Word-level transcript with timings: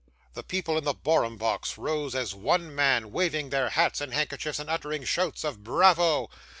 The 0.33 0.41
people 0.41 0.79
in 0.79 0.83
the 0.83 0.95
Borum 0.95 1.37
box 1.37 1.77
rose 1.77 2.15
as 2.15 2.33
one 2.33 2.73
man, 2.73 3.11
waving 3.11 3.51
their 3.51 3.69
hats 3.69 4.01
and 4.01 4.11
handkerchiefs, 4.15 4.57
and 4.57 4.67
uttering 4.67 5.03
shouts 5.03 5.43
of 5.43 5.63
'Bravo! 5.63 6.27